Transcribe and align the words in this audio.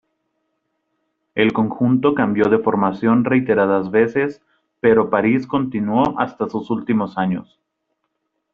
El 1.35 1.53
conjunto 1.53 2.15
cambió 2.15 2.45
de 2.49 2.57
formación 2.57 3.23
reiteradas 3.23 3.91
veces, 3.91 4.41
pero 4.79 5.11
Paris 5.11 5.45
continuó 5.45 6.17
hasta 6.19 6.49
sus 6.49 6.71
últimos 6.71 7.19
años. 7.19 7.59